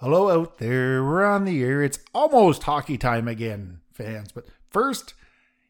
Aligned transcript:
Hello 0.00 0.28
out 0.28 0.58
there. 0.58 1.02
We're 1.02 1.24
on 1.24 1.46
the 1.46 1.64
air. 1.64 1.82
It's 1.82 2.00
almost 2.14 2.64
hockey 2.64 2.98
time 2.98 3.26
again, 3.26 3.80
fans. 3.94 4.30
But 4.30 4.46
first, 4.68 5.14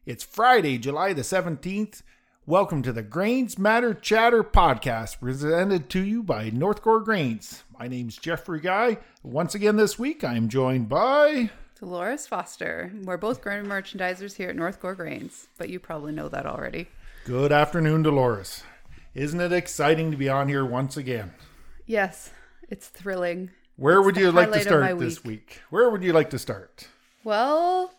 it's 0.05 0.25
Friday, 0.25 0.77
July 0.77 1.13
the 1.13 1.21
17th. 1.21 2.01
Welcome 2.45 2.81
to 2.81 2.91
the 2.91 3.03
Grains 3.03 3.57
Matter 3.57 3.93
Chatter 3.93 4.43
podcast, 4.43 5.21
presented 5.21 5.89
to 5.91 6.03
you 6.03 6.23
by 6.23 6.51
Northcore 6.51 7.05
Grains. 7.05 7.63
My 7.79 7.87
name's 7.87 8.17
Geoffrey 8.17 8.59
Guy. 8.59 8.97
Once 9.23 9.55
again 9.55 9.77
this 9.77 9.97
week, 9.97 10.25
I'm 10.25 10.49
joined 10.49 10.89
by 10.89 11.49
Dolores 11.79 12.27
Foster. 12.27 12.91
We're 13.05 13.15
both 13.15 13.41
grain 13.41 13.63
merchandisers 13.63 14.35
here 14.35 14.49
at 14.49 14.57
Northcore 14.57 14.97
Grains, 14.97 15.47
but 15.57 15.69
you 15.69 15.79
probably 15.79 16.11
know 16.11 16.27
that 16.27 16.45
already. 16.45 16.89
Good 17.23 17.53
afternoon, 17.53 18.03
Dolores. 18.03 18.63
Isn't 19.13 19.39
it 19.39 19.53
exciting 19.53 20.11
to 20.11 20.17
be 20.17 20.27
on 20.27 20.49
here 20.49 20.65
once 20.65 20.97
again? 20.97 21.31
Yes, 21.85 22.31
it's 22.67 22.89
thrilling. 22.89 23.51
Where 23.77 24.01
would 24.01 24.17
you 24.17 24.31
like 24.31 24.51
to 24.51 24.57
highlight 24.57 24.67
of 24.67 24.79
my 24.79 24.87
start 24.87 24.99
this 24.99 25.23
week. 25.23 25.47
week? 25.49 25.61
Where 25.69 25.89
would 25.89 26.03
you 26.03 26.11
like 26.11 26.31
to 26.31 26.39
start? 26.39 26.87
Well, 27.23 27.93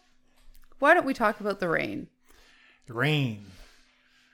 why 0.81 0.93
don't 0.93 1.07
we 1.07 1.15
talk 1.15 1.41
about 1.41 1.61
the 1.61 1.69
rain? 1.69 2.09
The 2.87 2.95
rain. 2.95 3.47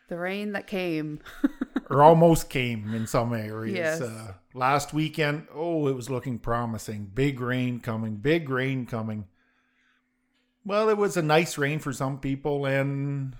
The 0.08 0.16
rain 0.16 0.52
that 0.52 0.66
came. 0.66 1.20
or 1.90 2.02
almost 2.02 2.48
came 2.48 2.94
in 2.94 3.06
some 3.06 3.34
areas. 3.34 3.76
Yes. 3.76 4.00
Uh, 4.00 4.34
last 4.54 4.94
weekend, 4.94 5.46
oh, 5.54 5.86
it 5.86 5.94
was 5.94 6.08
looking 6.08 6.38
promising. 6.38 7.10
Big 7.14 7.40
rain 7.40 7.78
coming, 7.78 8.16
big 8.16 8.48
rain 8.48 8.86
coming. 8.86 9.26
Well, 10.64 10.88
it 10.88 10.96
was 10.96 11.18
a 11.18 11.22
nice 11.22 11.58
rain 11.58 11.78
for 11.78 11.92
some 11.92 12.18
people 12.20 12.64
and 12.64 13.36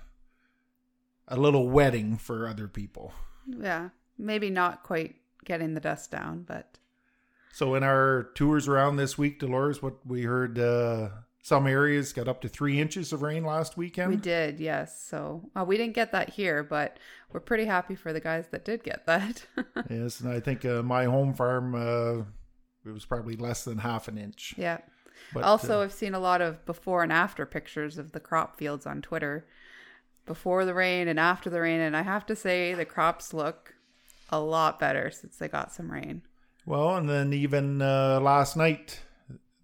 a 1.27 1.39
little 1.39 1.71
wetting 1.71 2.19
for 2.19 2.47
other 2.47 2.69
people. 2.69 3.15
yeah, 3.47 3.89
maybe 4.19 4.51
not 4.51 4.83
quite 4.83 5.17
getting 5.45 5.73
the 5.73 5.81
dust 5.81 6.11
down, 6.11 6.43
but 6.43 6.77
So, 7.55 7.77
in 7.77 7.85
our 7.85 8.31
tours 8.35 8.67
around 8.67 8.97
this 8.97 9.17
week, 9.17 9.39
Dolores, 9.39 9.81
what 9.81 10.05
we 10.05 10.25
heard, 10.25 10.59
uh, 10.59 11.11
some 11.41 11.69
areas 11.69 12.13
got 12.13 12.27
up 12.27 12.41
to 12.41 12.49
three 12.49 12.81
inches 12.81 13.13
of 13.13 13.23
rain 13.23 13.45
last 13.45 13.77
weekend. 13.77 14.11
we 14.11 14.17
did, 14.17 14.59
yes. 14.59 15.05
So 15.05 15.49
uh, 15.55 15.65
we 15.65 15.77
didn't 15.77 15.95
get 15.95 16.11
that 16.11 16.31
here, 16.31 16.65
but 16.65 16.99
we're 17.33 17.39
pretty 17.39 17.67
happy 17.67 17.95
for 17.95 18.13
the 18.13 18.19
guys 18.19 18.47
that 18.51 18.65
did 18.65 18.83
get 18.83 19.07
that. 19.07 19.47
Yes, 19.89 20.19
and 20.19 20.33
I 20.33 20.41
think 20.41 20.65
uh, 20.65 20.83
my 20.83 21.05
home 21.05 21.33
farm, 21.33 21.77
uh, 21.77 22.25
it 22.85 22.93
was 22.93 23.05
probably 23.05 23.37
less 23.37 23.63
than 23.63 23.79
half 23.79 24.09
an 24.09 24.19
inch. 24.19 24.55
yeah. 24.57 24.79
But, 25.33 25.45
also, 25.45 25.79
uh, 25.79 25.85
I've 25.85 25.93
seen 25.93 26.15
a 26.15 26.19
lot 26.19 26.41
of 26.41 26.67
before 26.67 27.05
and 27.05 27.13
after 27.13 27.47
pictures 27.47 27.99
of 27.99 28.11
the 28.11 28.21
crop 28.21 28.59
fields 28.59 28.85
on 28.85 29.01
Twitter. 29.01 29.47
Before 30.27 30.65
the 30.65 30.75
rain 30.75 31.07
and 31.07 31.21
after 31.21 31.51
the 31.51 31.61
rain, 31.61 31.81
and 31.81 31.97
I 31.97 32.03
have 32.03 32.27
to 32.27 32.35
say 32.35 32.75
the 32.75 32.85
crops 32.85 33.33
look 33.33 33.75
a 34.31 34.41
lot 34.41 34.81
better 34.81 35.13
since 35.13 35.37
they 35.37 35.47
got 35.47 35.73
some 35.73 35.93
rain. 35.93 36.23
Well, 36.67 36.97
and 36.97 37.09
then 37.09 37.33
even 37.33 37.83
uh, 37.83 38.21
last 38.21 38.57
night, 38.57 39.01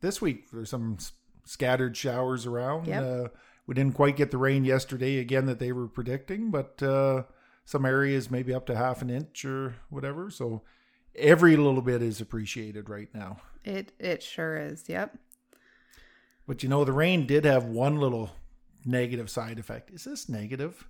this 0.01 0.21
week, 0.21 0.51
there's 0.51 0.71
some 0.71 0.99
scattered 1.45 1.97
showers 1.97 2.47
around. 2.47 2.87
Yep. 2.87 3.03
Uh, 3.03 3.29
we 3.67 3.75
didn't 3.75 3.95
quite 3.95 4.17
get 4.17 4.31
the 4.31 4.39
rain 4.39 4.65
yesterday 4.65 5.19
again 5.19 5.47
that 5.47 5.59
they 5.59 5.73
were 5.73 5.89
predicting, 5.89 6.51
but 6.51 6.83
uh, 6.83 7.23
some 7.65 7.85
areas 7.87 8.31
maybe 8.31 8.53
up 8.53 8.67
to 8.67 8.77
half 8.77 9.01
an 9.01 9.11
inch 9.11 9.45
or 9.45 9.77
whatever. 9.91 10.31
So 10.31 10.63
every 11.15 11.57
little 11.57 11.83
bit 11.83 12.03
is 12.03 12.21
appreciated 12.21 12.89
right 12.89 13.09
now. 13.15 13.39
It 13.65 13.93
it 13.99 14.23
sure 14.23 14.57
is. 14.57 14.89
Yep. 14.89 15.17
But 16.47 16.63
you 16.63 16.69
know, 16.69 16.85
the 16.85 16.93
rain 16.93 17.27
did 17.27 17.45
have 17.45 17.65
one 17.65 18.01
little 18.01 18.31
negative 18.85 19.31
side 19.31 19.59
effect. 19.59 19.91
Is 19.91 20.05
this 20.05 20.29
negative? 20.29 20.89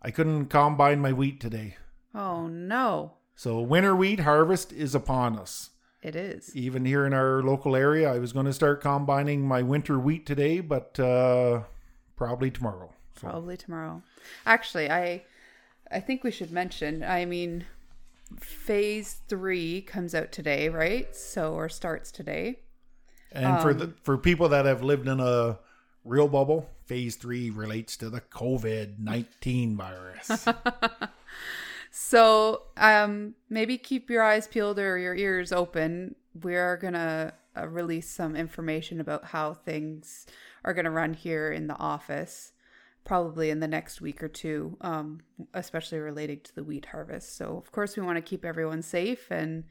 I 0.00 0.10
couldn't 0.10 0.46
combine 0.46 1.00
my 1.00 1.12
wheat 1.12 1.40
today. 1.40 1.76
Oh 2.14 2.46
no, 2.46 3.17
So 3.38 3.60
winter 3.60 3.94
wheat 3.94 4.18
harvest 4.18 4.72
is 4.72 4.96
upon 4.96 5.38
us. 5.38 5.70
it 6.02 6.16
is. 6.16 6.56
even 6.56 6.84
here 6.84 7.06
in 7.06 7.12
our 7.12 7.40
local 7.40 7.76
area. 7.76 8.12
I 8.12 8.18
was 8.18 8.32
going 8.32 8.46
to 8.46 8.52
start 8.52 8.80
combining 8.80 9.46
my 9.46 9.62
winter 9.62 9.96
wheat 9.96 10.26
today, 10.26 10.58
but 10.58 10.98
uh, 10.98 11.62
probably 12.16 12.50
tomorrow. 12.50 12.90
So, 13.20 13.28
Probably 13.28 13.56
tomorrow. 13.56 14.02
Actually, 14.44 14.90
I 14.90 15.22
I 15.88 16.00
think 16.00 16.24
we 16.24 16.32
should 16.32 16.50
mention. 16.50 17.04
I 17.04 17.26
mean, 17.26 17.64
phase 18.40 19.20
three 19.28 19.82
comes 19.82 20.16
out 20.16 20.32
today, 20.32 20.68
right? 20.68 21.14
So 21.14 21.54
or 21.54 21.68
starts 21.68 22.10
today. 22.10 22.58
and 23.30 23.62
for 23.62 23.70
Um, 23.70 23.78
the 23.78 23.94
for 24.02 24.18
people 24.18 24.48
that 24.48 24.64
have 24.64 24.82
lived 24.82 25.06
in 25.06 25.20
a 25.20 25.60
real 26.04 26.26
bubble, 26.26 26.68
phase 26.86 27.14
three 27.14 27.50
relates 27.50 27.96
to 27.98 28.10
the 28.10 28.20
COVID 28.20 28.98
nineteen 28.98 29.76
virus. 29.76 30.44
So, 32.00 32.62
um, 32.76 33.34
maybe 33.50 33.76
keep 33.76 34.08
your 34.08 34.22
eyes 34.22 34.46
peeled 34.46 34.78
or 34.78 34.98
your 34.98 35.16
ears 35.16 35.50
open. 35.50 36.14
We're 36.32 36.76
gonna 36.76 37.34
uh, 37.56 37.66
release 37.66 38.08
some 38.08 38.36
information 38.36 39.00
about 39.00 39.24
how 39.24 39.54
things 39.54 40.24
are 40.64 40.72
gonna 40.72 40.92
run 40.92 41.12
here 41.12 41.50
in 41.50 41.66
the 41.66 41.76
office, 41.76 42.52
probably 43.04 43.50
in 43.50 43.58
the 43.58 43.66
next 43.66 44.00
week 44.00 44.22
or 44.22 44.28
two, 44.28 44.76
um, 44.80 45.22
especially 45.54 45.98
relating 45.98 46.38
to 46.44 46.54
the 46.54 46.62
wheat 46.62 46.86
harvest. 46.86 47.36
So, 47.36 47.56
of 47.56 47.72
course, 47.72 47.96
we 47.96 48.04
want 48.04 48.16
to 48.16 48.22
keep 48.22 48.44
everyone 48.44 48.82
safe, 48.82 49.26
and 49.28 49.64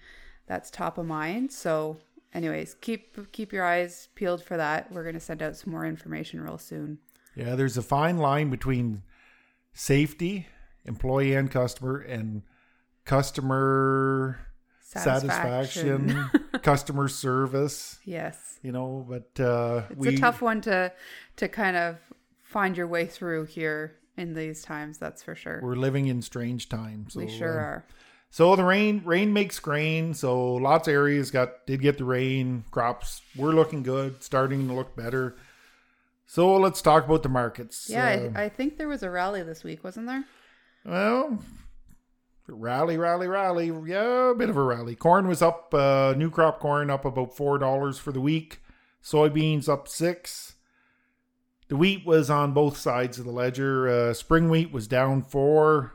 that's 0.48 0.70
top 0.70 0.98
of 0.98 1.06
mind. 1.06 1.54
So, 1.54 1.98
anyways, 2.34 2.76
keep 2.82 3.32
keep 3.32 3.54
your 3.54 3.64
eyes 3.64 4.10
peeled 4.16 4.44
for 4.44 4.58
that. 4.58 4.92
We're 4.92 5.06
gonna 5.06 5.22
send 5.22 5.42
out 5.42 5.56
some 5.56 5.72
more 5.72 5.86
information 5.86 6.42
real 6.42 6.58
soon. 6.58 7.00
yeah, 7.36 7.56
there's 7.56 7.78
a 7.78 7.82
fine 7.82 8.18
line 8.18 8.50
between 8.50 9.02
safety, 9.74 10.48
employee 10.88 11.34
and 11.36 11.52
customer, 11.52 12.00
and 12.00 12.44
customer 13.06 14.40
satisfaction, 14.82 16.30
customer 16.64 17.08
service. 17.08 18.00
yes. 18.06 18.60
You 18.64 18.72
know, 18.72 19.06
but 19.08 19.40
uh, 19.44 19.84
It's 19.92 20.08
a 20.08 20.18
tough 20.18 20.42
one 20.42 20.62
to 20.62 20.92
to 21.38 21.48
kind 21.48 21.78
of 21.78 21.98
find 22.44 22.76
your 22.76 22.88
way 22.88 23.06
through 23.06 23.46
here 23.46 23.96
in 24.18 24.34
these 24.34 24.62
times. 24.64 24.98
That's 24.98 25.22
for 25.24 25.36
sure. 25.36 25.60
We're 25.62 25.76
living 25.76 26.08
in 26.08 26.22
strange 26.22 26.70
times. 26.70 27.16
we 27.16 27.30
sure 27.30 27.60
uh, 27.60 27.64
are. 27.64 27.86
So 28.30 28.56
the 28.56 28.64
rain 28.64 29.02
rain 29.06 29.32
makes 29.34 29.60
grain. 29.60 30.14
So 30.14 30.54
lots 30.56 30.88
of 30.88 30.94
areas 30.94 31.32
got 31.32 31.66
did 31.68 31.82
get 31.82 31.98
the 31.98 32.06
rain. 32.06 32.64
Crops 32.72 33.22
were 33.36 33.54
looking 33.54 33.84
good, 33.84 34.24
starting 34.24 34.68
to 34.68 34.74
look 34.74 34.96
better. 34.96 35.36
So 36.26 36.58
let's 36.58 36.82
talk 36.82 37.06
about 37.06 37.24
the 37.24 37.30
markets. 37.30 37.88
Yeah, 37.90 38.30
Uh, 38.36 38.40
I, 38.40 38.44
I 38.46 38.50
think 38.50 38.78
there 38.78 38.90
was 38.90 39.02
a 39.02 39.10
rally 39.10 39.44
this 39.44 39.64
week, 39.64 39.84
wasn't 39.84 40.08
there? 40.08 40.26
Well, 40.86 41.40
rally, 42.48 42.98
rally, 42.98 43.28
rally. 43.28 43.72
Yeah, 43.86 44.32
a 44.32 44.36
bit 44.36 44.50
of 44.50 44.58
a 44.58 44.64
rally. 44.64 44.96
Corn 44.96 45.28
was 45.28 45.42
up. 45.42 45.74
Uh, 45.74 46.14
new 46.18 46.30
crop 46.30 46.60
corn 46.60 46.90
up 46.90 47.06
about 47.06 47.36
four 47.36 47.58
dollars 47.58 48.00
for 48.00 48.12
the 48.12 48.22
week. 48.22 48.62
Soybeans 49.04 49.70
up 49.70 49.88
six. 49.88 50.56
The 51.70 51.76
wheat 51.76 52.06
was 52.06 52.30
on 52.30 52.54
both 52.54 52.78
sides 52.78 53.20
of 53.20 53.26
the 53.26 53.32
ledger. 53.32 53.88
Uh, 53.90 54.14
spring 54.14 54.50
wheat 54.50 54.72
was 54.72 54.88
down 54.88 55.22
four. 55.22 55.94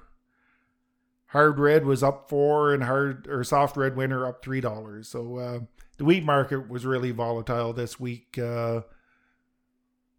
Hard 1.29 1.59
red 1.59 1.87
was 1.87 2.03
up 2.03 2.29
four, 2.29 2.75
and 2.75 2.83
hard 2.83 3.27
or 3.27 3.43
soft 3.43 3.77
red 3.77 3.97
winter 3.97 4.27
up 4.27 4.45
three 4.45 4.61
dollars. 4.61 5.09
So 5.09 5.37
uh, 5.37 5.61
the 5.97 6.05
wheat 6.05 6.25
market 6.25 6.69
was 6.69 6.85
really 6.85 7.11
volatile 7.11 7.73
this 7.73 7.99
week. 7.99 8.39
Uh, 8.39 8.83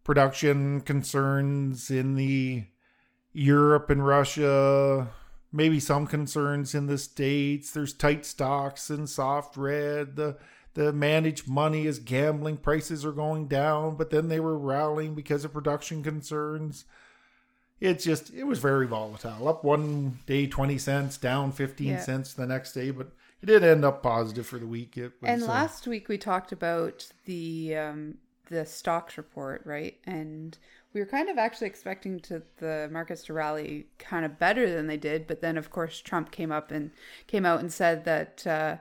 production 0.03 0.81
concerns 0.81 1.91
in 1.91 2.15
the 2.15 2.65
Europe 3.33 3.89
and 3.89 4.05
Russia, 4.05 5.09
maybe 5.51 5.79
some 5.79 6.07
concerns 6.07 6.73
in 6.75 6.87
the 6.87 6.97
states. 6.97 7.71
There's 7.71 7.93
tight 7.93 8.25
stocks 8.25 8.89
and 8.89 9.09
soft 9.09 9.57
red. 9.57 10.15
The 10.15 10.37
the 10.75 10.91
managed 10.91 11.47
money 11.47 11.85
is 11.85 11.99
gambling. 11.99 12.57
Prices 12.57 13.05
are 13.05 13.11
going 13.11 13.47
down, 13.47 13.95
but 13.95 14.09
then 14.09 14.27
they 14.27 14.39
were 14.39 14.57
rallying 14.57 15.13
because 15.13 15.45
of 15.45 15.53
production 15.53 16.01
concerns. 16.01 16.85
It's 17.79 18.03
just 18.03 18.33
it 18.33 18.45
was 18.45 18.59
very 18.59 18.87
volatile. 18.87 19.47
Up 19.47 19.63
one 19.63 20.19
day 20.25 20.47
twenty 20.47 20.77
cents, 20.77 21.17
down 21.17 21.51
fifteen 21.51 21.89
Yeah. 21.93 21.99
cents 21.99 22.33
the 22.33 22.47
next 22.47 22.73
day, 22.73 22.91
but 22.91 23.11
it 23.41 23.47
did 23.47 23.63
end 23.63 23.83
up 23.83 24.01
positive 24.01 24.47
for 24.47 24.57
the 24.57 24.65
week. 24.67 24.97
It 24.97 25.11
was, 25.21 25.29
And 25.29 25.43
uh, 25.43 25.47
last 25.47 25.85
week 25.85 26.07
we 26.07 26.17
talked 26.17 26.51
about 26.51 27.07
the 27.25 27.75
um, 27.75 28.17
the 28.49 28.65
stocks 28.65 29.17
report, 29.17 29.61
right? 29.65 29.97
And 30.05 30.57
we 30.93 30.99
were 30.99 31.07
kind 31.07 31.29
of 31.29 31.37
actually 31.37 31.67
expecting 31.67 32.19
to 32.21 32.43
the 32.57 32.87
markets 32.91 33.23
to 33.25 33.33
rally 33.33 33.87
kind 33.97 34.25
of 34.25 34.39
better 34.39 34.71
than 34.71 34.87
they 34.87 34.97
did, 34.97 35.27
but 35.27 35.41
then 35.41 35.57
of 35.57 35.71
course 35.71 35.99
Trump 35.99 36.31
came 36.31 36.51
up 36.51 36.71
and 36.71 36.91
came 37.27 37.45
out 37.45 37.59
and 37.59 37.71
said 37.71 38.05
that 38.05 38.45
uh, 38.45 38.77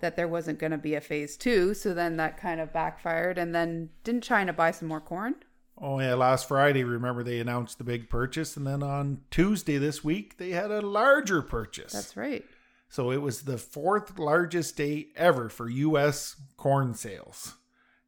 that 0.00 0.16
there 0.16 0.28
wasn't 0.28 0.58
going 0.58 0.70
to 0.70 0.78
be 0.78 0.94
a 0.94 1.00
phase 1.00 1.36
two. 1.36 1.74
So 1.74 1.92
then 1.92 2.16
that 2.16 2.40
kind 2.40 2.60
of 2.60 2.72
backfired. 2.72 3.38
And 3.38 3.54
then 3.54 3.90
didn't 4.04 4.22
China 4.22 4.52
buy 4.52 4.70
some 4.70 4.88
more 4.88 5.00
corn? 5.00 5.34
Oh 5.80 6.00
yeah, 6.00 6.14
last 6.14 6.48
Friday, 6.48 6.82
remember 6.82 7.22
they 7.22 7.38
announced 7.38 7.78
the 7.78 7.84
big 7.84 8.08
purchase, 8.10 8.56
and 8.56 8.66
then 8.66 8.82
on 8.82 9.20
Tuesday 9.30 9.78
this 9.78 10.02
week 10.02 10.36
they 10.36 10.50
had 10.50 10.72
a 10.72 10.80
larger 10.80 11.40
purchase. 11.40 11.92
That's 11.92 12.16
right. 12.16 12.44
So 12.88 13.12
it 13.12 13.18
was 13.18 13.42
the 13.42 13.58
fourth 13.58 14.18
largest 14.18 14.76
day 14.76 15.08
ever 15.14 15.48
for 15.48 15.68
U.S. 15.68 16.36
corn 16.56 16.94
sales. 16.94 17.54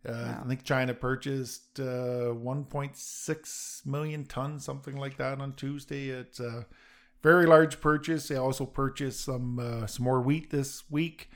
Uh, 0.07 0.13
Wow. 0.13 0.41
I 0.45 0.49
think 0.49 0.63
China 0.65 0.95
purchased 0.95 1.79
uh, 1.79 2.33
1.6 2.35 3.87
million 3.87 4.25
tons, 4.25 4.65
something 4.65 4.97
like 4.97 5.17
that, 5.19 5.41
on 5.41 5.53
Tuesday. 5.55 6.09
It's 6.09 6.41
a 6.41 6.67
very 7.23 7.47
large 7.47 7.81
purchase. 7.81 8.29
They 8.29 8.37
also 8.37 8.65
purchased 8.65 9.25
some 9.25 9.59
uh, 9.59 9.87
some 9.87 10.05
more 10.05 10.21
wheat 10.23 10.51
this 10.51 10.85
week, 10.91 11.29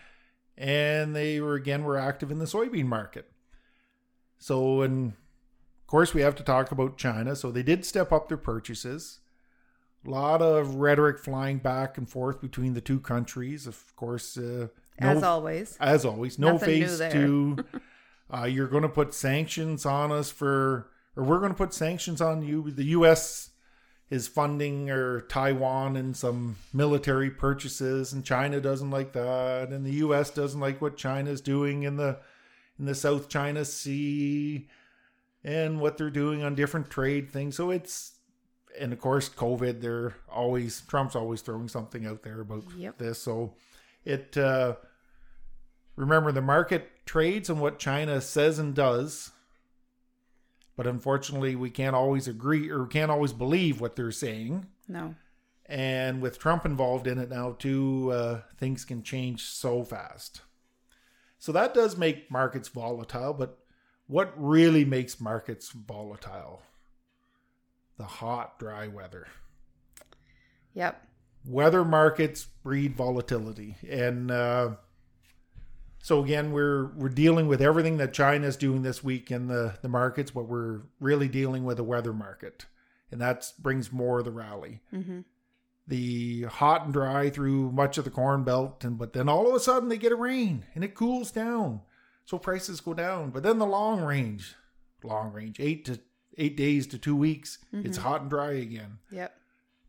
and 0.57 1.15
they 1.15 1.41
were 1.41 1.55
again 1.55 1.85
were 1.85 1.99
active 1.99 2.31
in 2.31 2.39
the 2.39 2.47
soybean 2.47 2.87
market. 2.87 3.31
So, 4.39 4.81
and 4.83 5.09
of 5.13 5.87
course, 5.87 6.15
we 6.15 6.23
have 6.23 6.35
to 6.37 6.43
talk 6.43 6.73
about 6.73 6.97
China. 6.97 7.37
So 7.37 7.51
they 7.51 7.63
did 7.63 7.85
step 7.85 8.13
up 8.13 8.29
their 8.29 8.39
purchases. 8.39 9.21
A 10.07 10.11
lot 10.11 10.43
of 10.43 10.77
rhetoric 10.77 11.19
flying 11.19 11.59
back 11.59 11.97
and 11.97 12.09
forth 12.09 12.41
between 12.41 12.75
the 12.75 12.81
two 12.83 13.01
countries. 13.01 13.67
Of 13.67 13.95
course, 13.97 14.37
uh, 14.37 14.69
As 14.99 15.23
always. 15.23 15.77
as 15.81 16.05
always, 16.05 16.39
no 16.39 16.53
Nothing 16.53 16.87
there. 16.99 17.11
two. 17.13 17.59
uh, 18.37 18.45
you're 18.45 18.69
going 18.69 18.83
to 18.83 18.89
put 18.89 19.15
sanctions 19.15 19.87
on 19.87 20.11
us 20.11 20.31
for, 20.31 20.89
or 21.17 21.25
we're 21.25 21.39
going 21.39 21.53
to 21.53 21.57
put 21.57 21.73
sanctions 21.75 22.21
on 22.21 22.43
you. 22.43 22.71
The 22.71 22.85
U.S. 22.87 23.51
is 24.11 24.27
funding 24.29 24.91
or 24.91 25.21
Taiwan 25.23 25.97
in 25.97 26.15
some 26.15 26.57
military 26.73 27.31
purchases, 27.31 28.13
and 28.13 28.25
China 28.25 28.61
doesn't 28.61 28.91
like 28.91 29.13
that, 29.13 29.69
and 29.71 29.85
the 29.87 29.93
U.S. 29.95 30.31
doesn't 30.31 30.61
like 30.61 30.81
what 30.83 30.97
China's 30.97 31.41
doing 31.41 31.83
in 31.85 31.97
the 31.97 32.19
in 32.79 32.87
the 32.87 32.95
South 32.95 33.29
China 33.29 33.65
Sea, 33.65 34.69
and 35.45 35.81
what 35.81 35.97
they're 35.97 36.11
doing 36.11 36.43
on 36.43 36.55
different 36.57 36.91
trade 36.91 37.31
things. 37.31 37.57
So 37.57 37.71
it's. 37.71 38.11
And 38.81 38.93
of 38.93 38.99
course, 38.99 39.29
COVID. 39.29 39.81
They're 39.81 40.17
always 40.29 40.81
Trump's 40.89 41.15
always 41.15 41.43
throwing 41.43 41.69
something 41.69 42.07
out 42.07 42.25
there 42.25 42.41
about 42.41 42.65
Yep. 42.77 42.99
this. 42.99 43.23
So 43.23 43.55
it 44.05 44.37
uh, 44.37 44.75
remember 45.97 46.33
the 46.33 46.43
market 46.43 46.89
trades 47.07 47.49
on 47.51 47.61
what 47.61 47.79
China 47.79 48.21
says 48.21 48.59
and 48.59 48.75
does, 48.75 49.31
but 50.77 50.87
unfortunately 50.87 51.55
we 51.55 51.71
can't 51.71 51.97
always 51.97 52.27
agree 52.29 52.71
or 52.71 52.87
can't 52.87 53.11
always 53.11 53.33
believe 53.33 53.81
what 53.81 53.97
they're 53.97 54.11
saying. 54.11 54.67
No. 54.89 55.15
And 55.67 56.21
with 56.21 56.39
Trump 56.39 56.67
involved 56.67 57.07
in 57.07 57.19
it 57.19 57.31
now 57.31 57.53
too, 57.53 58.11
uh, 58.13 58.41
things 58.59 58.85
can 58.85 59.03
change 59.03 59.43
so 59.45 59.83
fast. 59.83 60.43
So 61.39 61.53
that 61.53 61.75
does 61.75 61.97
make 61.97 62.31
markets 62.31 62.69
volatile. 62.69 63.33
But 63.35 63.59
what 64.07 64.33
really 64.37 64.85
makes 64.85 65.21
markets 65.21 65.71
volatile? 65.71 66.63
The 67.97 68.05
hot, 68.05 68.59
dry 68.59 68.89
weather 68.89 69.29
Yep. 70.75 71.07
weather 71.47 71.85
markets 71.85 72.45
breed 72.45 72.97
volatility 72.97 73.77
and 73.89 74.31
uh, 74.31 74.71
so 76.05 76.23
again 76.23 76.53
we're 76.53 76.93
we're 76.97 77.09
dealing 77.09 77.49
with 77.49 77.63
everything 77.63 77.97
that 77.97 78.13
china's 78.13 78.59
doing 78.59 78.83
this 78.83 79.03
week 79.03 79.31
in 79.31 79.47
the 79.49 79.75
the 79.81 79.89
markets 79.89 80.31
but 80.31 80.47
we're 80.47 80.83
really 81.01 81.29
dealing 81.29 81.65
with 81.65 81.79
a 81.79 81.85
weather 81.85 82.13
market. 82.13 82.67
And 83.11 83.21
that 83.21 83.51
brings 83.59 83.93
more 83.93 84.19
of 84.19 84.25
the 84.25 84.33
rally. 84.33 84.81
Hmm 84.91 85.21
the 85.87 86.43
hot 86.45 86.85
and 86.85 86.93
dry 86.95 87.29
through 87.29 87.71
much 87.71 87.99
of 87.99 88.05
the 88.05 88.11
corn 88.11 88.43
belt 88.43 88.85
and 88.85 88.97
but 88.99 89.13
then 89.13 89.29
all 89.29 89.47
of 89.49 89.55
a 89.55 89.61
sudden 89.61 89.89
they 89.89 89.99
get 89.99 90.13
a 90.13 90.17
rain 90.17 90.65
and 90.75 90.83
it 90.83 90.95
cools 90.95 91.31
down. 91.31 91.81
So 92.25 92.39
prices 92.39 92.81
go 92.81 92.95
down 92.95 93.31
but 93.31 93.43
then 93.43 93.59
the 93.59 93.67
long 93.67 94.03
range 94.03 94.55
long 95.03 95.33
range 95.33 95.61
eight 95.61 95.85
to 95.87 96.01
eight 96.39 96.57
days 96.57 96.87
to 96.89 96.99
two 96.99 97.15
weeks 97.15 97.59
it's 97.73 97.99
hot 97.99 98.23
and 98.23 98.31
dry 98.31 98.53
again. 98.53 98.99
Yep. 99.11 99.35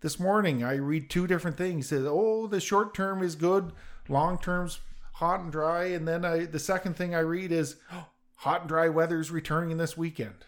this 0.02 0.20
morning 0.20 0.64
I 0.64 0.76
read 0.76 1.10
two 1.10 1.28
different 1.28 1.58
things. 1.58 1.86
It 1.86 1.90
says, 1.90 2.06
oh, 2.08 2.48
the 2.48 2.60
short 2.60 2.94
term 2.94 3.24
is 3.24 3.36
good, 3.36 3.72
long 4.10 4.38
term's 4.38 4.80
hot 5.16 5.40
and 5.40 5.52
dry, 5.52 5.86
and 5.86 6.08
then 6.08 6.26
I 6.26 6.46
the 6.46 6.60
second 6.60 6.96
thing 6.96 7.16
I 7.16 7.20
read 7.20 7.52
is 7.52 7.78
oh, 7.92 8.08
hot 8.38 8.62
and 8.62 8.70
dry 8.70 8.90
weather's 8.90 9.32
returning 9.32 9.78
this 9.78 9.98
weekend. 9.98 10.46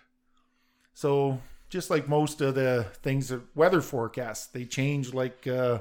So 0.93 1.41
just 1.69 1.89
like 1.89 2.07
most 2.07 2.41
of 2.41 2.55
the 2.55 2.87
things 3.03 3.29
that 3.29 3.41
weather 3.55 3.81
forecasts, 3.81 4.47
they 4.47 4.65
change 4.65 5.13
like 5.13 5.45
uh, 5.47 5.79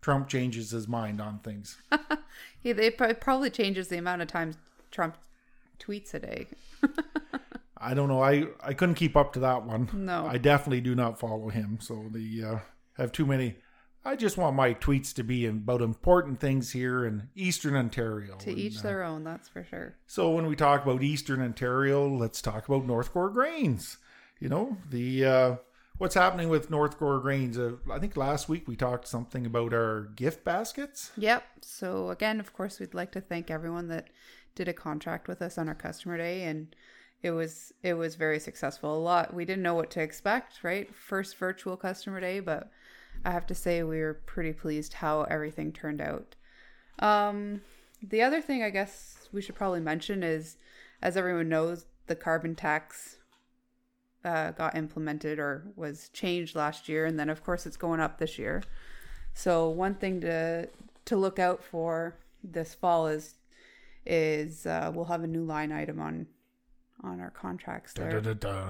Trump 0.00 0.28
changes 0.28 0.70
his 0.70 0.88
mind 0.88 1.20
on 1.20 1.40
things. 1.40 1.76
He 2.62 2.72
they 2.72 2.90
probably 2.90 3.50
changes 3.50 3.86
the 3.86 3.96
amount 3.96 4.22
of 4.22 4.28
times 4.28 4.56
Trump 4.90 5.16
tweets 5.78 6.14
a 6.14 6.18
day. 6.18 6.48
I 7.78 7.94
don't 7.94 8.08
know. 8.08 8.20
I 8.20 8.46
I 8.60 8.74
couldn't 8.74 8.96
keep 8.96 9.16
up 9.16 9.32
to 9.34 9.40
that 9.40 9.64
one. 9.64 9.88
No. 9.92 10.26
I 10.26 10.38
definitely 10.38 10.80
do 10.80 10.96
not 10.96 11.20
follow 11.20 11.48
him. 11.48 11.78
So 11.80 12.06
the 12.10 12.44
uh, 12.44 12.58
have 12.96 13.12
too 13.12 13.24
many. 13.24 13.54
I 14.06 14.14
just 14.14 14.38
want 14.38 14.54
my 14.54 14.72
tweets 14.72 15.12
to 15.14 15.24
be 15.24 15.46
about 15.46 15.82
important 15.82 16.38
things 16.38 16.70
here 16.70 17.04
in 17.04 17.28
Eastern 17.34 17.74
Ontario. 17.74 18.36
To 18.36 18.50
And, 18.50 18.58
each 18.58 18.78
uh, 18.78 18.82
their 18.82 19.02
own, 19.02 19.24
that's 19.24 19.48
for 19.48 19.64
sure. 19.64 19.96
So 20.06 20.30
when 20.30 20.46
we 20.46 20.54
talk 20.54 20.84
about 20.84 21.02
Eastern 21.02 21.42
Ontario, 21.42 22.08
let's 22.08 22.40
talk 22.40 22.68
about 22.68 22.86
North 22.86 23.12
Core 23.12 23.30
Grains. 23.30 23.98
You 24.38 24.48
know 24.48 24.76
the 24.90 25.24
uh, 25.24 25.56
what's 25.98 26.14
happening 26.14 26.48
with 26.48 26.70
North 26.70 26.98
Core 26.98 27.18
Grains. 27.18 27.58
Uh, 27.58 27.72
I 27.90 27.98
think 27.98 28.16
last 28.16 28.48
week 28.48 28.68
we 28.68 28.76
talked 28.76 29.08
something 29.08 29.44
about 29.44 29.74
our 29.74 30.02
gift 30.14 30.44
baskets. 30.44 31.10
Yep. 31.16 31.42
So 31.62 32.10
again, 32.10 32.38
of 32.38 32.52
course, 32.52 32.78
we'd 32.78 32.94
like 32.94 33.10
to 33.12 33.20
thank 33.20 33.50
everyone 33.50 33.88
that 33.88 34.10
did 34.54 34.68
a 34.68 34.72
contract 34.72 35.26
with 35.26 35.42
us 35.42 35.58
on 35.58 35.68
our 35.68 35.74
customer 35.74 36.16
day, 36.16 36.44
and 36.44 36.76
it 37.22 37.32
was 37.32 37.72
it 37.82 37.94
was 37.94 38.14
very 38.14 38.38
successful. 38.38 38.96
A 38.96 39.00
lot 39.00 39.34
we 39.34 39.44
didn't 39.44 39.64
know 39.64 39.74
what 39.74 39.90
to 39.92 40.00
expect, 40.00 40.62
right? 40.62 40.94
First 40.94 41.38
virtual 41.38 41.76
customer 41.76 42.20
day, 42.20 42.38
but 42.38 42.70
I 43.26 43.32
have 43.32 43.46
to 43.48 43.56
say 43.56 43.82
we 43.82 44.00
were 44.00 44.14
pretty 44.14 44.52
pleased 44.52 44.94
how 44.94 45.22
everything 45.22 45.72
turned 45.72 46.00
out. 46.00 46.36
Um, 47.00 47.60
the 48.00 48.22
other 48.22 48.40
thing 48.40 48.62
I 48.62 48.70
guess 48.70 49.28
we 49.32 49.42
should 49.42 49.56
probably 49.56 49.80
mention 49.80 50.22
is, 50.22 50.56
as 51.02 51.16
everyone 51.16 51.48
knows, 51.48 51.86
the 52.06 52.14
carbon 52.14 52.54
tax 52.54 53.16
uh, 54.24 54.52
got 54.52 54.76
implemented 54.76 55.40
or 55.40 55.64
was 55.74 56.08
changed 56.10 56.54
last 56.54 56.88
year, 56.88 57.04
and 57.04 57.18
then 57.18 57.28
of 57.28 57.42
course 57.42 57.66
it's 57.66 57.76
going 57.76 57.98
up 57.98 58.18
this 58.18 58.38
year. 58.38 58.62
So 59.34 59.68
one 59.68 59.96
thing 59.96 60.20
to 60.20 60.68
to 61.06 61.16
look 61.16 61.40
out 61.40 61.64
for 61.64 62.14
this 62.44 62.74
fall 62.74 63.08
is 63.08 63.34
is 64.06 64.66
uh, 64.66 64.92
we'll 64.94 65.06
have 65.06 65.24
a 65.24 65.26
new 65.26 65.42
line 65.42 65.72
item 65.72 66.00
on 66.00 66.28
on 67.04 67.20
our 67.20 67.30
contracts 67.30 67.92
there 67.92 68.10
Da-da-da-da. 68.20 68.66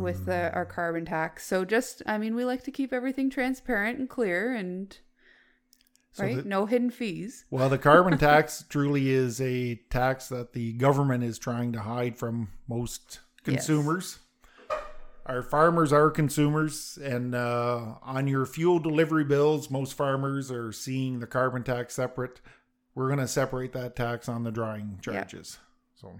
with 0.00 0.26
the, 0.26 0.52
our 0.52 0.64
carbon 0.66 1.04
tax. 1.04 1.46
So 1.46 1.64
just 1.64 2.02
I 2.06 2.18
mean 2.18 2.34
we 2.34 2.44
like 2.44 2.62
to 2.64 2.70
keep 2.70 2.92
everything 2.92 3.30
transparent 3.30 3.98
and 3.98 4.08
clear 4.08 4.54
and 4.54 4.96
So 6.12 6.24
right 6.24 6.36
the- 6.36 6.42
no 6.44 6.66
hidden 6.66 6.90
fees. 6.90 7.44
Well, 7.50 7.68
the 7.68 7.78
carbon 7.78 8.18
tax 8.30 8.64
truly 8.68 9.10
is 9.10 9.40
a 9.40 9.76
tax 9.90 10.28
that 10.28 10.52
the 10.52 10.72
government 10.74 11.24
is 11.24 11.38
trying 11.38 11.72
to 11.72 11.80
hide 11.80 12.16
from 12.18 12.48
most 12.68 13.20
consumers. 13.44 14.18
Our 15.24 15.42
farmers 15.44 15.92
are 15.92 16.10
consumers, 16.10 16.98
and 17.00 17.32
uh, 17.32 17.94
on 18.02 18.26
your 18.26 18.44
fuel 18.44 18.80
delivery 18.80 19.22
bills, 19.22 19.70
most 19.70 19.94
farmers 19.94 20.50
are 20.50 20.72
seeing 20.72 21.20
the 21.20 21.28
carbon 21.28 21.62
tax 21.62 21.94
separate. 21.94 22.40
We're 22.96 23.06
going 23.06 23.20
to 23.20 23.28
separate 23.28 23.72
that 23.74 23.94
tax 23.94 24.28
on 24.28 24.42
the 24.42 24.50
drying 24.50 24.98
charges. 25.00 25.58
So 25.94 26.18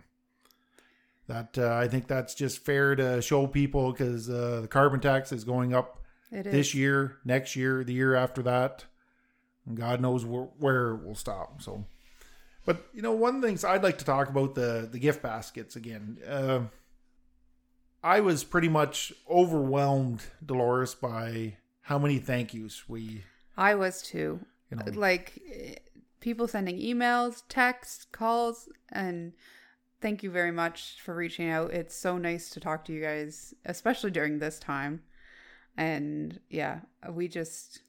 that 1.33 1.59
uh, 1.59 1.75
I 1.75 1.89
think 1.89 2.09
that's 2.09 2.35
just 2.35 2.65
fair 2.65 2.95
to 2.95 3.23
show 3.23 3.47
people 3.47 3.93
because 3.93 4.29
uh, 4.29 4.61
the 4.63 4.69
carbon 4.69 5.01
tax 5.01 5.33
is 5.33 5.45
going 5.45 5.75
up 5.75 6.01
is 6.31 6.45
this 6.45 6.75
year, 6.75 7.17
next 7.25 7.57
year, 7.57 7.85
the 7.85 7.95
year 7.95 8.15
after 8.15 8.43
that. 8.43 8.85
And 9.67 9.77
God 9.77 10.01
knows 10.01 10.27
where, 10.27 10.49
where 10.59 10.91
it 10.91 11.05
will 11.05 11.15
stop. 11.15 11.63
So, 11.63 11.87
but 12.67 12.87
you 12.93 13.01
know, 13.01 13.13
one 13.13 13.37
of 13.37 13.41
the 13.41 13.49
things 13.49 13.65
I'd 13.65 13.83
like 13.83 13.99
to 13.99 14.05
talk 14.05 14.29
about 14.29 14.55
the 14.55 14.89
the 14.91 14.99
gift 14.99 15.23
baskets 15.23 15.77
again. 15.77 16.19
Uh, 16.29 16.61
I 18.05 18.21
was 18.21 18.43
pretty 18.43 18.69
much 18.69 19.13
overwhelmed, 19.31 20.23
Dolores, 20.45 20.95
by 20.95 21.57
how 21.83 21.99
many 22.01 22.19
thank 22.19 22.53
yous 22.53 22.89
we, 22.89 23.23
I 23.57 23.77
was 23.77 24.03
too. 24.03 24.41
you 24.71 24.77
know, 24.77 24.85
Like 24.93 25.41
eh, 25.51 25.77
people 26.21 26.49
sending 26.49 26.79
emails, 26.79 27.43
texts, 27.49 28.05
calls, 28.11 28.69
and 28.91 29.33
thank 30.03 30.23
you 30.23 30.31
very 30.31 30.51
much 30.51 31.01
for 31.03 31.15
reaching 31.15 31.49
out. 31.49 31.71
It's 31.73 31.95
so 31.95 32.19
nice 32.19 32.51
to 32.51 32.61
talk 32.61 32.85
to 32.87 32.93
you 32.93 33.01
guys, 33.03 33.55
especially 33.65 34.11
during 34.11 34.39
this 34.39 34.59
time. 34.59 35.03
And 35.77 36.39
yeah, 36.51 36.81
we 37.11 37.29
just 37.29 37.81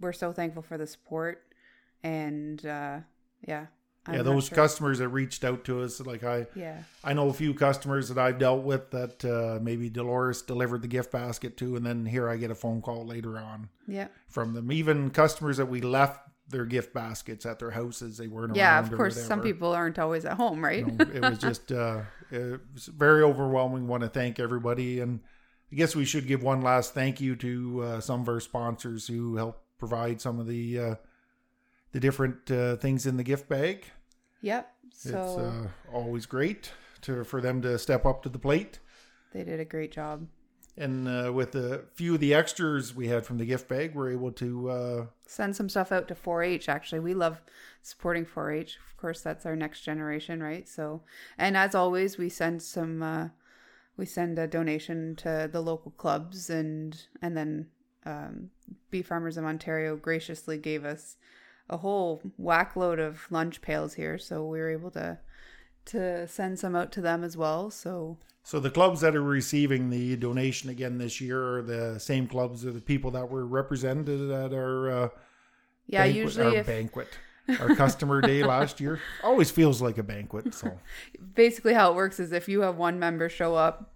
we're 0.00 0.12
so 0.12 0.32
thankful 0.32 0.62
for 0.62 0.76
the 0.76 0.86
support 0.86 1.42
and 2.02 2.64
uh 2.66 2.98
yeah. 3.46 3.66
I'm 4.06 4.16
yeah, 4.16 4.22
those 4.22 4.48
sure- 4.48 4.56
customers 4.56 4.98
that 4.98 5.08
reached 5.08 5.44
out 5.44 5.64
to 5.64 5.80
us, 5.82 5.98
like 6.00 6.24
I, 6.24 6.46
Yeah. 6.54 6.82
I 7.02 7.14
know 7.14 7.28
a 7.30 7.32
few 7.32 7.54
customers 7.54 8.08
that 8.10 8.18
I've 8.18 8.38
dealt 8.38 8.62
with 8.62 8.90
that 8.90 9.24
uh, 9.24 9.58
maybe 9.62 9.88
Dolores 9.88 10.42
delivered 10.42 10.82
the 10.82 10.88
gift 10.88 11.10
basket 11.10 11.56
to, 11.58 11.74
and 11.76 11.86
then 11.86 12.04
here 12.04 12.28
I 12.28 12.36
get 12.36 12.50
a 12.50 12.54
phone 12.54 12.82
call 12.82 13.06
later 13.06 13.38
on. 13.38 13.70
Yeah. 13.86 14.08
from 14.28 14.52
them. 14.52 14.70
Even 14.72 15.08
customers 15.10 15.56
that 15.56 15.70
we 15.70 15.80
left 15.80 16.20
their 16.48 16.64
gift 16.66 16.92
baskets 16.92 17.46
at 17.46 17.58
their 17.58 17.70
houses, 17.70 18.18
they 18.18 18.28
weren't 18.28 18.54
Yeah, 18.56 18.78
of 18.78 18.92
course 18.92 19.20
some 19.22 19.40
people 19.40 19.72
aren't 19.72 19.98
always 19.98 20.24
at 20.24 20.34
home, 20.34 20.62
right? 20.64 20.86
You 20.86 20.92
know, 20.92 21.06
it 21.14 21.22
was 21.22 21.38
just 21.38 21.72
uh, 21.82 22.02
it 22.30 22.60
was 22.72 22.86
very 22.86 23.22
overwhelming. 23.22 23.86
Want 23.86 24.02
to 24.02 24.08
thank 24.08 24.38
everybody, 24.38 25.00
and 25.00 25.20
I 25.72 25.76
guess 25.76 25.96
we 25.96 26.04
should 26.04 26.26
give 26.26 26.42
one 26.42 26.60
last 26.60 26.94
thank 26.94 27.20
you 27.20 27.34
to 27.36 27.82
uh, 27.82 28.00
some 28.00 28.20
of 28.20 28.28
our 28.28 28.40
sponsors 28.40 29.06
who 29.06 29.36
help 29.36 29.62
provide 29.78 30.20
some 30.20 30.38
of 30.38 30.46
the 30.46 30.78
uh, 30.78 30.94
the 31.92 32.00
different 32.00 32.50
uh, 32.50 32.76
things 32.76 33.06
in 33.06 33.16
the 33.16 33.24
gift 33.24 33.48
bag. 33.48 33.84
yep. 34.42 34.72
it's 34.86 35.02
So 35.10 35.18
uh, 35.90 35.96
always 35.96 36.26
great 36.26 36.72
to 37.02 37.24
for 37.24 37.40
them 37.40 37.62
to 37.62 37.78
step 37.78 38.04
up 38.04 38.22
to 38.24 38.28
the 38.28 38.38
plate. 38.38 38.80
they 39.32 39.44
did 39.44 39.60
a 39.60 39.64
great 39.64 39.92
job. 39.92 40.26
And 40.76 41.06
uh, 41.06 41.32
with 41.32 41.54
a 41.54 41.84
few 41.94 42.14
of 42.14 42.20
the 42.20 42.34
extras 42.34 42.94
we 42.94 43.08
had 43.08 43.24
from 43.24 43.38
the 43.38 43.44
gift 43.44 43.68
bag, 43.68 43.94
we're 43.94 44.10
able 44.10 44.32
to 44.32 44.70
uh, 44.70 45.06
Send 45.26 45.56
some 45.56 45.68
stuff 45.68 45.90
out 45.90 46.06
to 46.08 46.14
4-H. 46.14 46.68
Actually, 46.68 47.00
we 47.00 47.14
love 47.14 47.40
supporting 47.82 48.26
4-H. 48.26 48.76
Of 48.76 48.96
course, 48.96 49.20
that's 49.20 49.46
our 49.46 49.56
next 49.56 49.80
generation, 49.82 50.42
right? 50.42 50.68
So, 50.68 51.02
and 51.38 51.56
as 51.56 51.74
always, 51.74 52.18
we 52.18 52.28
send 52.28 52.62
some. 52.62 53.02
Uh, 53.02 53.28
we 53.96 54.06
send 54.06 54.38
a 54.38 54.48
donation 54.48 55.14
to 55.16 55.48
the 55.50 55.60
local 55.60 55.92
clubs, 55.92 56.50
and 56.50 57.06
and 57.22 57.36
then 57.36 57.68
um, 58.04 58.50
Beef 58.90 59.06
Farmers 59.06 59.36
of 59.36 59.44
Ontario 59.44 59.96
graciously 59.96 60.58
gave 60.58 60.84
us 60.84 61.16
a 61.70 61.78
whole 61.78 62.20
whack 62.36 62.76
load 62.76 62.98
of 62.98 63.26
lunch 63.30 63.62
pails 63.62 63.94
here, 63.94 64.18
so 64.18 64.44
we 64.44 64.58
were 64.58 64.70
able 64.70 64.90
to 64.90 65.18
to 65.86 66.26
send 66.28 66.58
some 66.58 66.74
out 66.74 66.92
to 66.92 67.00
them 67.00 67.24
as 67.24 67.36
well. 67.36 67.70
So 67.70 68.18
So 68.42 68.60
the 68.60 68.70
clubs 68.70 69.00
that 69.00 69.14
are 69.14 69.22
receiving 69.22 69.90
the 69.90 70.16
donation 70.16 70.70
again 70.70 70.98
this 70.98 71.20
year 71.20 71.58
are 71.58 71.62
the 71.62 71.98
same 71.98 72.26
clubs 72.26 72.64
or 72.64 72.72
the 72.72 72.80
people 72.80 73.10
that 73.12 73.28
were 73.28 73.46
represented 73.46 74.30
at 74.30 74.52
our 74.52 74.90
uh, 74.90 75.08
yeah, 75.86 76.04
banquet, 76.04 76.22
usually 76.22 76.46
our 76.46 76.54
if 76.56 76.66
banquet, 76.66 77.08
our 77.60 77.74
customer 77.74 78.20
day 78.20 78.42
last 78.44 78.80
year. 78.80 79.00
Always 79.22 79.50
feels 79.50 79.82
like 79.82 79.98
a 79.98 80.02
banquet. 80.02 80.54
So 80.54 80.78
basically 81.34 81.74
how 81.74 81.92
it 81.92 81.96
works 81.96 82.20
is 82.20 82.32
if 82.32 82.48
you 82.48 82.62
have 82.62 82.76
one 82.76 82.98
member 82.98 83.28
show 83.28 83.54
up 83.54 83.90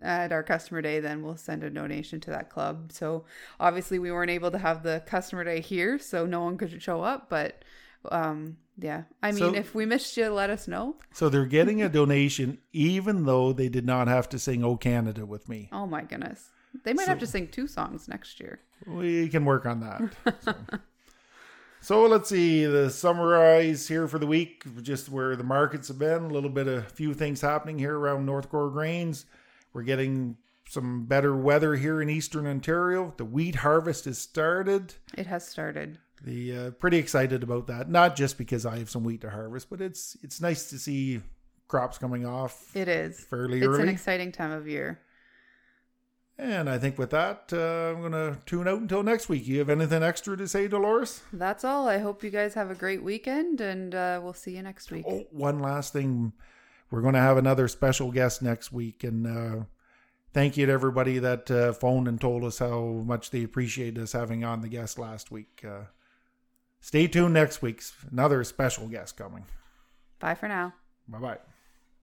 at 0.00 0.32
our 0.32 0.42
customer 0.42 0.82
day 0.82 1.00
then 1.00 1.22
we'll 1.22 1.36
send 1.36 1.62
a 1.62 1.70
donation 1.70 2.18
to 2.18 2.30
that 2.30 2.50
club 2.50 2.90
so 2.90 3.24
obviously 3.60 3.98
we 3.98 4.10
weren't 4.10 4.30
able 4.30 4.50
to 4.50 4.58
have 4.58 4.82
the 4.82 5.02
customer 5.06 5.44
day 5.44 5.60
here 5.60 5.98
so 5.98 6.26
no 6.26 6.40
one 6.40 6.58
could 6.58 6.82
show 6.82 7.02
up 7.02 7.28
but 7.28 7.62
um 8.10 8.56
yeah 8.78 9.02
i 9.22 9.30
mean 9.30 9.38
So- 9.38 9.54
if 9.54 9.74
we 9.74 9.86
missed 9.86 10.16
you 10.16 10.28
let 10.30 10.50
us 10.50 10.66
know 10.66 10.96
so 11.12 11.28
they're 11.28 11.46
getting 11.46 11.82
a 11.82 11.88
donation 11.88 12.58
even 12.72 13.24
though 13.26 13.52
they 13.52 13.68
did 13.68 13.84
not 13.86 14.08
have 14.08 14.28
to 14.30 14.38
sing 14.38 14.64
"Oh 14.64 14.76
Canada" 14.76 15.24
with 15.26 15.48
me. 15.48 15.68
oh 15.72 15.86
my 15.86 16.02
goodness 16.02 16.50
they 16.84 16.92
might 16.94 17.06
have 17.06 17.18
to 17.20 17.26
sing 17.26 17.48
two 17.48 17.66
songs 17.68 18.08
next 18.08 18.40
year 18.40 18.60
We 18.86 19.28
can 19.28 19.44
work 19.44 19.66
on 19.66 19.80
that. 19.80 20.02
So. 20.40 20.54
So 21.80 22.06
let's 22.06 22.28
see 22.28 22.64
the 22.64 22.90
summarize 22.90 23.88
here 23.88 24.06
for 24.06 24.20
the 24.20 24.26
week, 24.26 24.64
just 24.82 25.08
where 25.08 25.34
the 25.34 25.42
markets 25.42 25.88
have 25.88 25.98
been. 25.98 26.22
A 26.24 26.28
little 26.28 26.48
bit 26.48 26.68
of 26.68 26.74
a 26.78 26.82
few 26.88 27.12
things 27.12 27.40
happening 27.40 27.76
here 27.76 27.98
around 27.98 28.24
North 28.24 28.48
Core 28.48 28.70
Grains. 28.70 29.26
We're 29.72 29.82
getting 29.82 30.36
some 30.68 31.06
better 31.06 31.34
weather 31.34 31.74
here 31.74 32.00
in 32.00 32.08
Eastern 32.08 32.46
Ontario. 32.46 33.14
The 33.16 33.24
wheat 33.24 33.56
harvest 33.56 34.04
has 34.04 34.18
started. 34.18 34.94
it 35.18 35.26
has 35.26 35.44
started 35.44 35.98
The 36.24 36.56
uh, 36.56 36.70
pretty 36.72 36.98
excited 36.98 37.42
about 37.42 37.66
that. 37.66 37.90
Not 37.90 38.14
just 38.16 38.38
because 38.38 38.64
I 38.64 38.78
have 38.78 38.88
some 38.90 39.02
wheat 39.04 39.22
to 39.22 39.30
harvest, 39.30 39.68
but 39.70 39.80
it's 39.80 40.16
it's 40.22 40.40
nice 40.40 40.70
to 40.70 40.78
see 40.78 41.20
crops 41.68 41.96
coming 41.98 42.26
off 42.26 42.76
it 42.76 42.86
is 42.86 43.18
fairly 43.24 43.58
it's 43.58 43.66
early. 43.66 43.82
an 43.84 43.88
exciting 43.88 44.30
time 44.30 44.50
of 44.50 44.68
year 44.68 45.00
and 46.38 46.68
I 46.68 46.76
think 46.78 46.98
with 46.98 47.10
that, 47.10 47.50
uh, 47.52 47.92
I'm 47.94 48.00
going 48.00 48.12
to 48.12 48.38
tune 48.46 48.66
out 48.66 48.80
until 48.80 49.02
next 49.02 49.28
week. 49.28 49.46
You 49.46 49.58
have 49.60 49.68
anything 49.70 50.02
extra 50.02 50.36
to 50.36 50.48
say, 50.48 50.66
Dolores? 50.68 51.22
that's 51.32 51.64
all 51.64 51.88
i 51.88 51.98
hope 51.98 52.22
you 52.24 52.30
guys 52.30 52.54
have 52.54 52.70
a 52.70 52.74
great 52.74 53.02
weekend 53.02 53.60
and 53.60 53.94
uh, 53.94 54.20
we'll 54.22 54.32
see 54.34 54.56
you 54.56 54.62
next 54.62 54.90
week 54.90 55.04
Oh, 55.08 55.24
one 55.30 55.60
last 55.60 55.92
thing. 55.92 56.32
We're 56.90 57.00
going 57.02 57.14
to 57.14 57.20
have 57.20 57.38
another 57.38 57.68
special 57.68 58.10
guest 58.12 58.42
next 58.42 58.70
week. 58.70 59.02
And 59.02 59.26
uh, 59.26 59.64
thank 60.34 60.58
you 60.58 60.66
to 60.66 60.72
everybody 60.72 61.18
that 61.20 61.50
uh, 61.50 61.72
phoned 61.72 62.06
and 62.06 62.20
told 62.20 62.44
us 62.44 62.58
how 62.58 63.02
much 63.06 63.30
they 63.30 63.44
appreciate 63.44 63.96
us 63.96 64.12
having 64.12 64.44
on 64.44 64.60
the 64.60 64.68
guest 64.68 64.98
last 64.98 65.30
week. 65.30 65.64
Stay 66.82 67.06
tuned 67.06 67.32
next 67.32 67.62
week. 67.62 67.82
Another 68.10 68.44
special 68.44 68.88
guest 68.88 69.16
coming. 69.16 69.46
bye 70.18 70.34
for 70.34 70.48
now 70.48 70.74
Bye 71.08 71.18
bye. 71.18 71.38